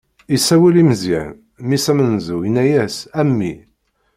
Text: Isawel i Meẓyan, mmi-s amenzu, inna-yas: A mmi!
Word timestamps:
Isawel 0.35 0.75
i 0.81 0.83
Meẓyan, 0.89 1.31
mmi-s 1.61 1.85
amenzu, 1.91 2.37
inna-yas: 2.47 2.95
A 3.19 3.21
mmi! 3.27 3.53